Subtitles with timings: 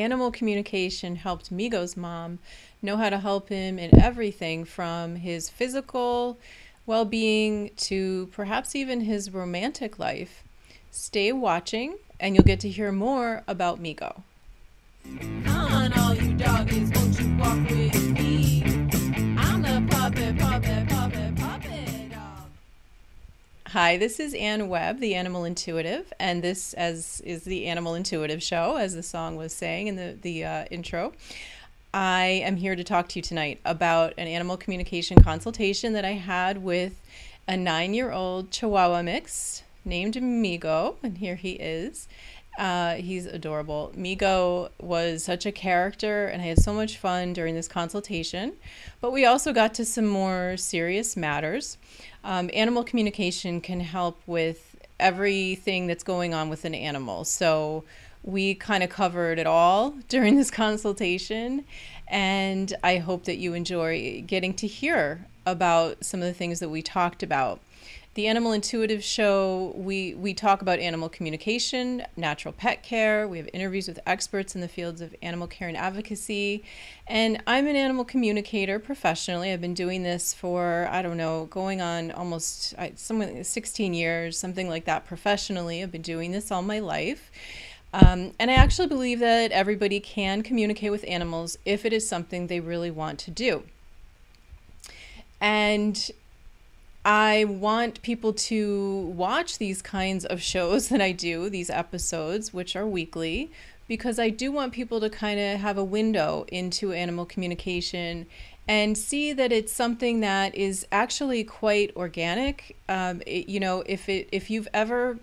[0.00, 2.38] animal communication helped Migo's mom
[2.82, 6.38] know how to help him in everything from his physical
[6.86, 10.42] well being to perhaps even his romantic life.
[10.90, 14.22] Stay watching, and you'll get to hear more about Migo.
[23.72, 28.42] Hi, this is Anne Webb, the Animal Intuitive, and this as is the Animal Intuitive
[28.42, 31.12] Show, as the song was saying in the the uh, intro.
[31.94, 36.14] I am here to talk to you tonight about an animal communication consultation that I
[36.14, 37.00] had with
[37.46, 42.08] a nine year old Chihuahua mix named Migo, and here he is.
[42.60, 43.90] Uh, he's adorable.
[43.96, 48.52] Migo was such a character, and I had so much fun during this consultation.
[49.00, 51.78] But we also got to some more serious matters.
[52.22, 57.24] Um, animal communication can help with everything that's going on with an animal.
[57.24, 57.84] So
[58.22, 61.64] we kind of covered it all during this consultation,
[62.08, 66.68] and I hope that you enjoy getting to hear about some of the things that
[66.68, 67.62] we talked about.
[68.20, 73.26] The Animal Intuitive Show, we, we talk about animal communication, natural pet care.
[73.26, 76.62] We have interviews with experts in the fields of animal care and advocacy.
[77.06, 79.50] And I'm an animal communicator professionally.
[79.50, 84.68] I've been doing this for, I don't know, going on almost something 16 years, something
[84.68, 85.82] like that professionally.
[85.82, 87.30] I've been doing this all my life.
[87.94, 92.48] Um, and I actually believe that everybody can communicate with animals if it is something
[92.48, 93.62] they really want to do.
[95.40, 96.10] And
[97.04, 102.76] I want people to watch these kinds of shows that I do, these episodes, which
[102.76, 103.50] are weekly,
[103.88, 108.26] because I do want people to kind of have a window into animal communication
[108.68, 112.76] and see that it's something that is actually quite organic.
[112.88, 115.18] Um, it, you know, if it if you've ever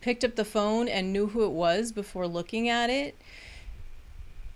[0.00, 3.16] picked up the phone and knew who it was before looking at it,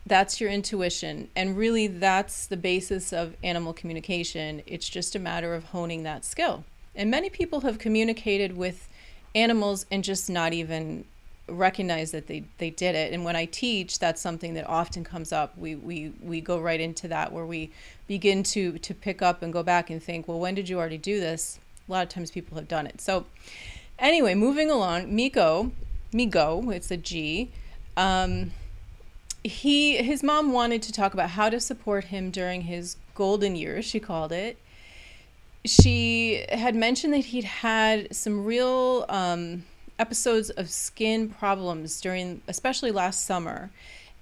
[0.06, 1.28] that's your intuition.
[1.36, 4.62] And really, that's the basis of animal communication.
[4.66, 6.64] It's just a matter of honing that skill.
[6.94, 8.88] And many people have communicated with
[9.34, 11.04] animals and just not even
[11.48, 13.12] recognize that they, they did it.
[13.12, 15.56] And when I teach, that's something that often comes up.
[15.58, 17.70] We, we, we go right into that where we
[18.06, 20.98] begin to, to pick up and go back and think, well, when did you already
[20.98, 21.58] do this?
[21.88, 23.00] A lot of times people have done it.
[23.00, 23.26] So
[23.98, 25.72] Anyway, moving along, Miko,
[26.12, 27.50] Migo, it's a G.
[27.96, 28.52] Um,
[29.46, 33.84] he his mom wanted to talk about how to support him during his golden years,
[33.84, 34.58] she called it.
[35.64, 39.64] She had mentioned that he'd had some real um,
[39.98, 43.70] episodes of skin problems during, especially last summer.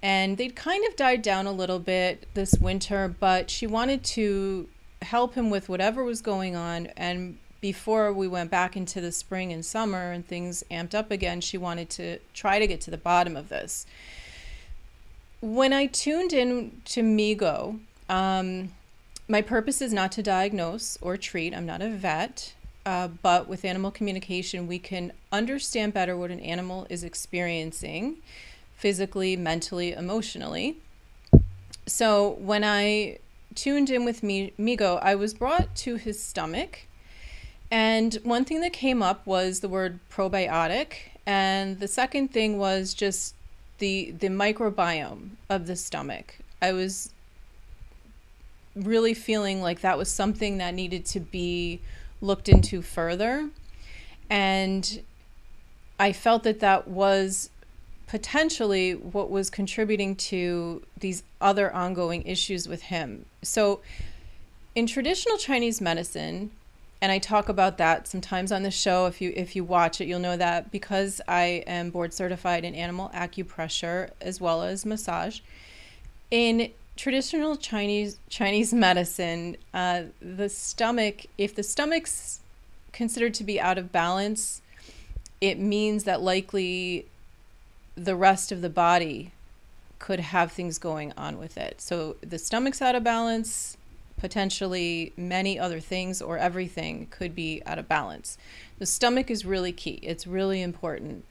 [0.01, 4.67] And they'd kind of died down a little bit this winter, but she wanted to
[5.01, 9.51] help him with whatever was going on and before we went back into the spring
[9.51, 12.97] and summer and things amped up again, she wanted to try to get to the
[12.97, 13.87] bottom of this.
[15.41, 17.79] When I tuned in to Migo,
[18.09, 18.71] um,
[19.27, 21.53] my purpose is not to diagnose or treat.
[21.53, 22.53] I'm not a vet.
[22.85, 28.17] Uh, but with animal communication, we can understand better what an animal is experiencing
[28.75, 30.77] physically, mentally, emotionally.
[31.87, 33.17] So when I
[33.55, 36.85] tuned in with Migo, I was brought to his stomach
[37.71, 40.93] and one thing that came up was the word probiotic,
[41.25, 43.33] and the second thing was just
[43.79, 46.39] the the microbiome of the stomach.
[46.61, 47.11] I was
[48.75, 51.79] really feeling like that was something that needed to be
[52.21, 53.49] looked into further.
[54.29, 55.01] And
[55.99, 57.49] I felt that that was
[58.07, 63.25] potentially what was contributing to these other ongoing issues with him.
[63.41, 63.81] So,
[64.73, 66.51] in traditional Chinese medicine,
[67.05, 69.05] and I talk about that sometimes on the show.
[69.05, 72.73] If you if you watch it, you'll know that because I am board certified in
[72.73, 75.41] animal acupressure as well as massage.
[76.31, 82.39] In traditional Chinese Chinese medicine, uh, the stomach, if the stomach's
[82.91, 84.63] considered to be out of balance,
[85.39, 87.05] it means that likely
[87.93, 89.31] the rest of the body
[89.99, 91.81] could have things going on with it.
[91.81, 93.77] So the stomach's out of balance,
[94.25, 98.39] potentially many other things or everything could be out of balance.
[98.79, 101.25] The stomach is really key, it's really important.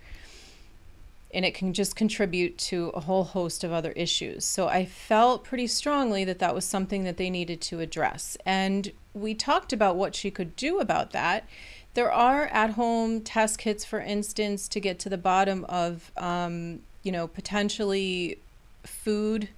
[1.34, 4.44] And it can just contribute to a whole host of other issues.
[4.44, 8.36] So I felt pretty strongly that that was something that they needed to address.
[8.46, 11.48] And we talked about what she could do about that.
[11.94, 16.78] There are at home test kits, for instance, to get to the bottom of, um,
[17.02, 18.38] you know, potentially
[18.84, 19.48] food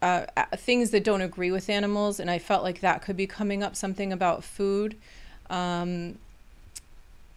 [0.00, 3.62] uh, things that don't agree with animals, and I felt like that could be coming
[3.62, 4.96] up something about food.
[5.50, 6.18] Um,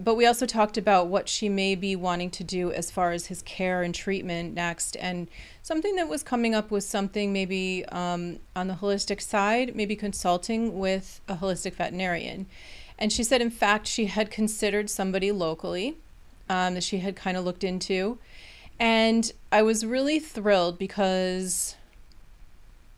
[0.04, 3.28] but we also talked about what she may be wanting to do as far as
[3.28, 4.98] his care and treatment next.
[4.98, 5.28] And
[5.62, 10.80] something that was coming up was something maybe um, on the holistic side, maybe consulting
[10.80, 12.48] with a holistic veterinarian.
[12.98, 15.98] And she said, in fact, she had considered somebody locally
[16.50, 18.18] um, that she had kind of looked into.
[18.80, 21.76] And I was really thrilled because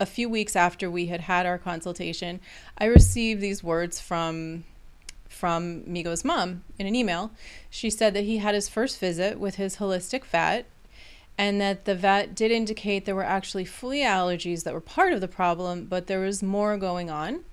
[0.00, 2.40] a few weeks after we had had our consultation,
[2.78, 4.64] I received these words from
[5.28, 7.32] from Migo's mom in an email.
[7.68, 10.66] She said that he had his first visit with his holistic vet
[11.36, 15.20] and that the vet did indicate there were actually flea allergies that were part of
[15.20, 17.44] the problem, but there was more going on.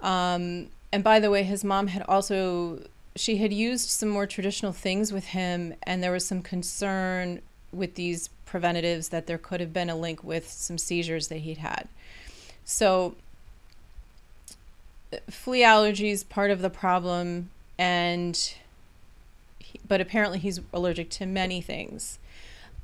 [0.00, 2.86] Um, and by the way, his mom had also
[3.16, 7.40] she had used some more traditional things with him, and there was some concern
[7.72, 11.58] with these preventatives that there could have been a link with some seizures that he'd
[11.58, 11.88] had.
[12.64, 13.14] So,
[15.30, 18.54] flea allergies part of the problem, and
[19.86, 22.18] but apparently he's allergic to many things.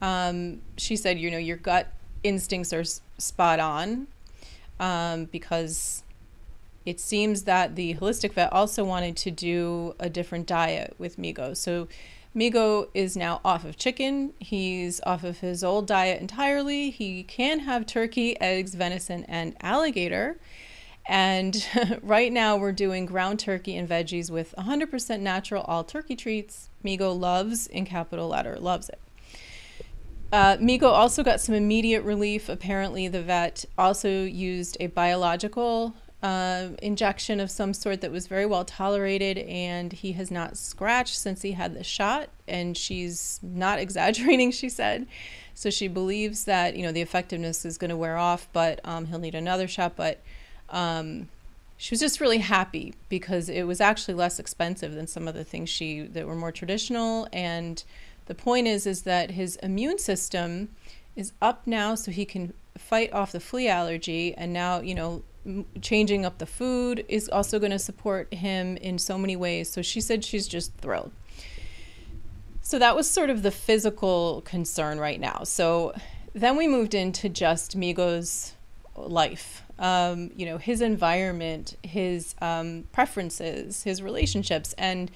[0.00, 1.88] Um, she said, you know, your gut
[2.22, 2.84] instincts are
[3.19, 4.06] spot on
[4.78, 6.02] um, because
[6.84, 11.56] it seems that the holistic vet also wanted to do a different diet with Migo.
[11.56, 11.88] So
[12.34, 14.32] Migo is now off of chicken.
[14.40, 16.90] He's off of his old diet entirely.
[16.90, 20.38] He can have turkey, eggs, venison, and alligator.
[21.06, 21.64] And
[22.02, 26.70] right now we're doing ground turkey and veggies with 100% natural all turkey treats.
[26.84, 29.00] Migo loves in capital letter, loves it.
[30.32, 32.48] Uh, Migo also got some immediate relief.
[32.48, 35.94] Apparently, the vet also used a biological
[36.25, 41.19] uh, injection of some sort that was very well tolerated, and he has not scratched
[41.19, 42.31] since he had the shot.
[42.49, 45.06] And she's not exaggerating, she said.
[45.55, 49.05] So she believes that you know the effectiveness is going to wear off, but um,
[49.06, 49.97] he'll need another shot.
[49.97, 50.23] But
[50.71, 51.29] um,
[51.76, 55.44] she was just really happy because it was actually less expensive than some of the
[55.44, 57.29] things she that were more traditional.
[57.35, 57.85] And
[58.26, 60.71] the point is, is that his immune system
[61.17, 64.35] is up now, so he can fight off the flea allergy.
[64.35, 65.23] And now, you know,
[65.81, 69.70] changing up the food is also going to support him in so many ways.
[69.70, 71.12] So she said she's just thrilled.
[72.62, 75.43] So that was sort of the physical concern right now.
[75.44, 75.93] So
[76.32, 78.55] then we moved into just Migo's
[78.96, 79.62] life.
[79.79, 84.73] Um, you know, his environment, his um, preferences, his relationships.
[84.79, 85.11] And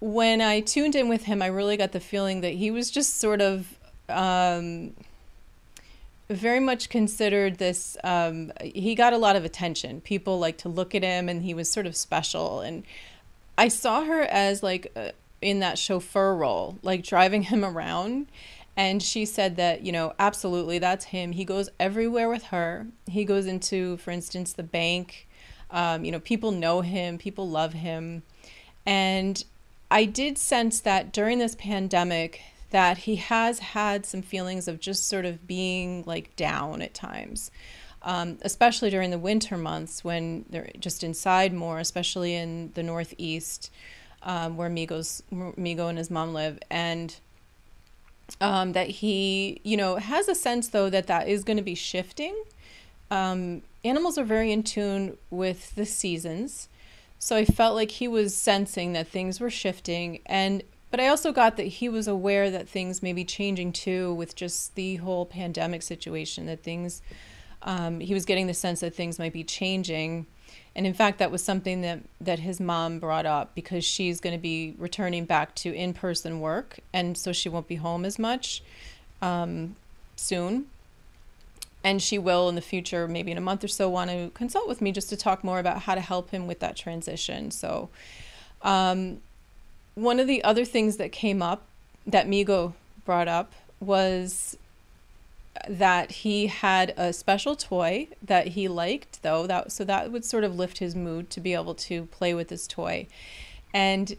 [0.00, 3.18] when I tuned in with him, I really got the feeling that he was just
[3.18, 3.78] sort of
[4.08, 4.92] um,
[6.28, 10.00] very much considered this um, he got a lot of attention.
[10.00, 12.60] People like to look at him and he was sort of special.
[12.60, 12.84] And
[13.58, 18.26] i saw her as like uh, in that chauffeur role like driving him around.
[18.76, 21.32] And she said that you know absolutely that's him.
[21.32, 22.88] He goes everywhere with her.
[23.08, 25.28] He goes into for instance the bank.
[25.70, 27.18] Um, you know people know him.
[27.18, 28.22] People love him.
[28.84, 29.44] And
[29.88, 32.40] i did sense that during this pandemic
[32.70, 37.50] that he has had some feelings of just sort of being like down at times.
[38.02, 43.72] Um, especially during the winter months when they're just inside more, especially in the Northeast,
[44.22, 47.16] um, where Migo's Migo and his mom live, and
[48.40, 51.74] um, that he, you know, has a sense though that that is going to be
[51.74, 52.44] shifting.
[53.10, 56.68] Um, animals are very in tune with the seasons,
[57.18, 60.62] so I felt like he was sensing that things were shifting, and
[60.96, 64.34] but I also got that he was aware that things may be changing too with
[64.34, 67.02] just the whole pandemic situation, that things,
[67.60, 70.24] um, he was getting the sense that things might be changing.
[70.74, 74.34] And in fact, that was something that, that his mom brought up because she's going
[74.34, 76.78] to be returning back to in person work.
[76.94, 78.62] And so she won't be home as much
[79.20, 79.76] um,
[80.16, 80.64] soon.
[81.84, 84.66] And she will in the future, maybe in a month or so, want to consult
[84.66, 87.50] with me just to talk more about how to help him with that transition.
[87.50, 87.90] So,
[88.62, 89.20] um,
[89.96, 91.62] one of the other things that came up
[92.06, 92.74] that Migo
[93.04, 94.56] brought up was
[95.68, 100.44] that he had a special toy that he liked though that so that would sort
[100.44, 103.06] of lift his mood to be able to play with this toy.
[103.72, 104.16] And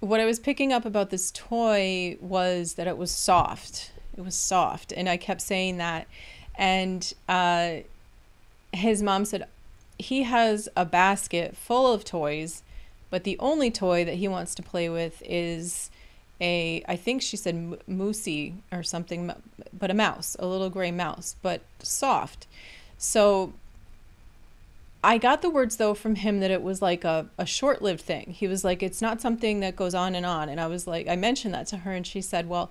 [0.00, 3.92] what i was picking up about this toy was that it was soft.
[4.16, 6.06] It was soft and i kept saying that.
[6.56, 7.78] And uh,
[8.72, 9.48] his mom said
[9.98, 12.62] he has a basket full of toys
[13.10, 15.90] but the only toy that he wants to play with is
[16.40, 19.32] a, I think she said moosey or something,
[19.72, 22.46] but a mouse, a little gray mouse, but soft.
[22.98, 23.52] So
[25.02, 28.00] I got the words though from him that it was like a, a short lived
[28.00, 28.30] thing.
[28.30, 30.48] He was like, it's not something that goes on and on.
[30.48, 32.70] And I was like, I mentioned that to her and she said, well,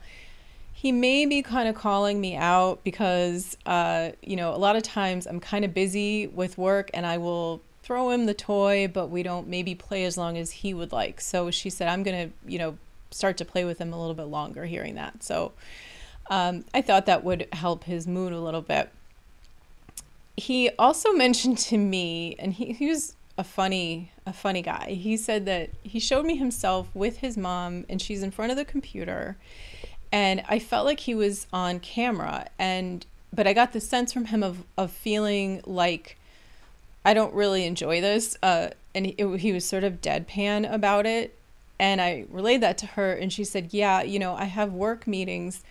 [0.74, 4.84] he may be kind of calling me out because, uh, you know, a lot of
[4.84, 9.08] times I'm kind of busy with work and I will throw him the toy, but
[9.08, 11.22] we don't maybe play as long as he would like.
[11.22, 12.78] So she said, I'm going to, you know,
[13.12, 15.22] start to play with him a little bit longer hearing that.
[15.22, 15.52] So
[16.30, 18.90] um, I thought that would help his mood a little bit.
[20.38, 24.92] He also mentioned to me, and he, he was a funny a funny guy.
[24.92, 28.58] He said that he showed me himself with his mom and she's in front of
[28.58, 29.38] the computer
[30.12, 34.25] and I felt like he was on camera and but I got the sense from
[34.25, 36.18] him of of feeling like
[37.06, 41.06] I don't really enjoy this uh and he, it, he was sort of deadpan about
[41.06, 41.38] it
[41.80, 45.08] and I relayed that to her and she said, "Yeah, you know, I have work
[45.08, 45.64] meetings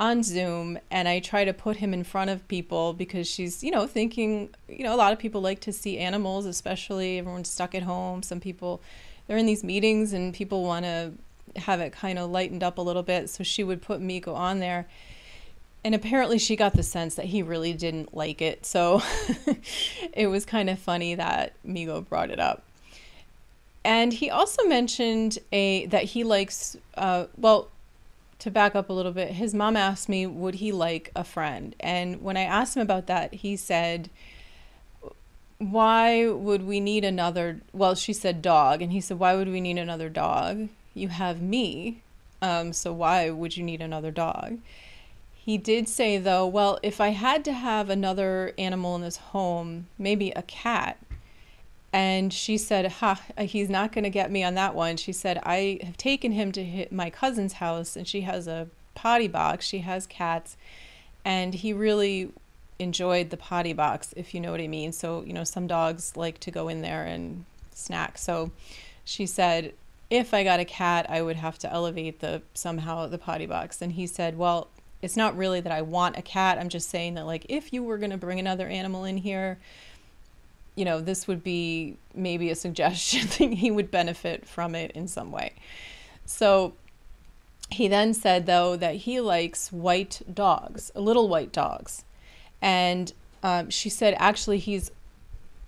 [0.00, 3.70] on Zoom and I try to put him in front of people because she's, you
[3.70, 7.74] know, thinking, you know, a lot of people like to see animals, especially everyone's stuck
[7.74, 8.22] at home.
[8.22, 8.80] Some people,
[9.26, 11.12] they're in these meetings and people want to
[11.56, 13.28] have it kind of lightened up a little bit.
[13.28, 14.88] So she would put Migo on there.
[15.82, 18.66] And apparently she got the sense that he really didn't like it.
[18.66, 19.02] So
[20.12, 22.64] it was kind of funny that Migo brought it up.
[23.82, 27.70] And he also mentioned a that he likes uh, well
[28.40, 31.76] to back up a little bit, his mom asked me, would he like a friend?
[31.78, 34.10] And when I asked him about that, he said,
[35.58, 37.60] why would we need another?
[37.72, 38.80] Well, she said dog.
[38.80, 40.68] And he said, why would we need another dog?
[40.94, 42.00] You have me.
[42.40, 44.58] Um, so why would you need another dog?
[45.42, 49.86] He did say, though, well, if I had to have another animal in this home,
[49.98, 50.98] maybe a cat,
[51.92, 54.96] and she said, Ha, he's not going to get me on that one.
[54.96, 59.28] She said, I have taken him to my cousin's house and she has a potty
[59.28, 59.66] box.
[59.66, 60.56] She has cats.
[61.24, 62.32] And he really
[62.78, 64.92] enjoyed the potty box, if you know what I mean.
[64.92, 67.44] So, you know, some dogs like to go in there and
[67.74, 68.18] snack.
[68.18, 68.52] So
[69.04, 69.72] she said,
[70.10, 73.82] if I got a cat, I would have to elevate the somehow the potty box.
[73.82, 74.68] And he said, well,
[75.02, 76.58] it's not really that I want a cat.
[76.58, 79.58] I'm just saying that, like, if you were going to bring another animal in here,
[80.74, 85.08] you know, this would be maybe a suggestion that he would benefit from it in
[85.08, 85.52] some way.
[86.26, 86.74] So
[87.70, 92.04] he then said, though, that he likes white dogs, little white dogs.
[92.60, 94.90] And um, she said, actually, he's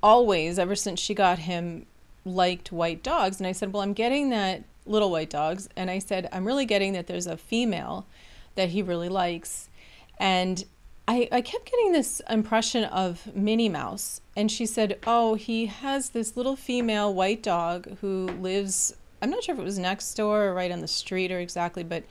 [0.03, 1.87] always, ever since she got him,
[2.25, 3.41] liked white dogs.
[3.41, 5.69] And I said, well, I'm getting that little white dogs.
[5.77, 8.07] And I said, I'm really getting that there's a female
[8.55, 9.69] that he really likes.
[10.19, 10.65] And
[11.09, 14.21] I, I kept getting this impression of Minnie Mouse.
[14.37, 19.43] And she said, Oh, he has this little female white dog who lives, I'm not
[19.43, 22.05] sure if it was next door or right on the street or exactly, but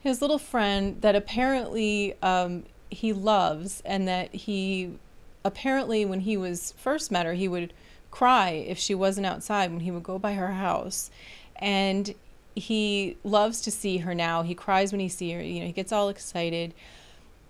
[0.00, 4.98] his little friend that apparently um, he loves, and that he
[5.44, 7.72] apparently, when he was first met her, he would
[8.10, 11.10] cry if she wasn't outside when he would go by her house.
[11.56, 12.14] And
[12.54, 14.42] he loves to see her now.
[14.42, 16.74] He cries when he sees her, you know, he gets all excited.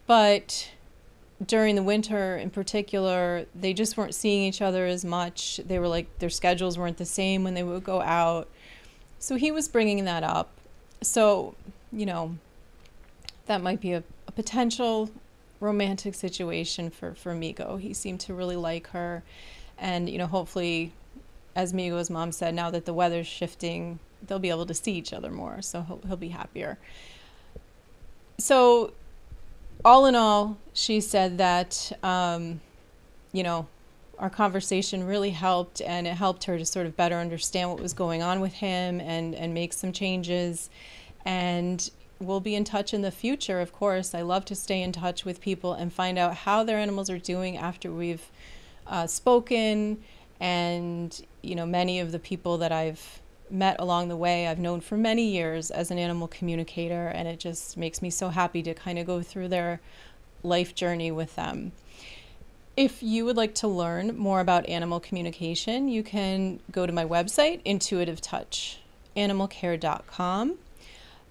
[0.07, 0.71] But
[1.45, 5.61] during the winter in particular, they just weren't seeing each other as much.
[5.65, 8.49] They were like, their schedules weren't the same when they would go out.
[9.19, 10.51] So he was bringing that up.
[11.03, 11.55] So,
[11.93, 12.37] you know,
[13.47, 15.11] that might be a, a potential
[15.61, 17.81] romantic situation for, for Migo.
[17.81, 19.23] He seemed to really like her.
[19.79, 20.93] And, you know, hopefully,
[21.57, 25.13] as Migo's mom said, now that the weather's shifting, they'll be able to see each
[25.13, 25.63] other more.
[25.63, 26.79] So he'll, he'll be happier.
[28.39, 28.93] So
[29.85, 32.61] all in all, she said that, um,
[33.33, 33.67] you know,
[34.19, 37.93] our conversation really helped and it helped her to sort of better understand what was
[37.93, 40.71] going on with him and, and make some changes.
[41.25, 41.91] And
[42.21, 44.15] we'll be in touch in the future, of course.
[44.15, 47.19] I love to stay in touch with people and find out how their animals are
[47.19, 48.31] doing after we've
[48.87, 50.03] uh, spoken.
[50.41, 54.81] And, you know, many of the people that I've met along the way I've known
[54.81, 58.75] for many years as an animal communicator, and it just makes me so happy to
[58.75, 59.81] kind of go through their
[60.43, 61.73] life journey with them.
[62.77, 67.05] If you would like to learn more about animal communication, you can go to my
[67.05, 70.59] website, intuitive intuitivetouchanimalcare.com.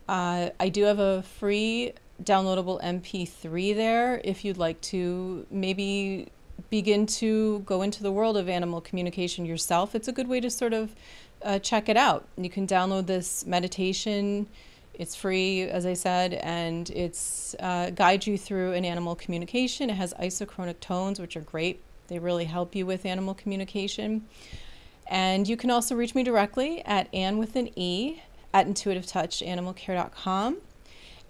[0.07, 6.27] Uh, I do have a free downloadable MP3 there if you'd like to maybe
[6.69, 9.95] begin to go into the world of animal communication yourself.
[9.95, 10.95] It's a good way to sort of
[11.43, 12.27] uh, check it out.
[12.37, 14.47] You can download this meditation.
[14.93, 19.89] It's free, as I said, and it's uh, guides you through an animal communication.
[19.89, 21.81] It has isochronic tones, which are great.
[22.07, 24.27] They really help you with animal communication.
[25.07, 28.21] And you can also reach me directly at Anne with an E
[28.53, 30.57] at intuitivetouchanimalcare.com.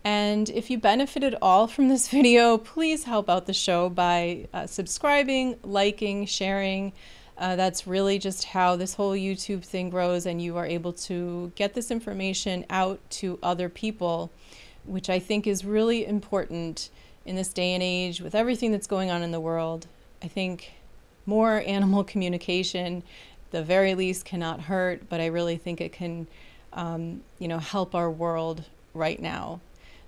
[0.05, 4.47] And if you benefited at all from this video, please help out the show by
[4.53, 6.91] uh, subscribing, liking, sharing.
[7.37, 11.51] Uh, that's really just how this whole YouTube thing grows, and you are able to
[11.55, 14.31] get this information out to other people,
[14.85, 16.89] which I think is really important
[17.25, 19.87] in this day and age with everything that's going on in the world.
[20.21, 20.73] I think
[21.25, 23.03] more animal communication,
[23.51, 26.27] the very least, cannot hurt, but I really think it can,
[26.73, 28.63] um, you know, help our world
[28.93, 29.59] right now.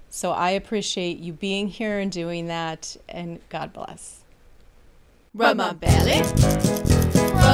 [0.09, 4.21] So I appreciate you being here and doing that, and God bless.
[5.33, 6.94] Rub my belly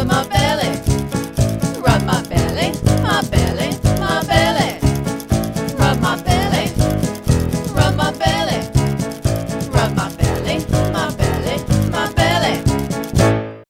[0.06, 1.01] my belly.